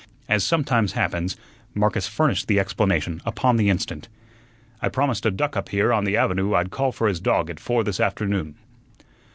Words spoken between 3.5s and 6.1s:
the instant. "I promised a duck up here on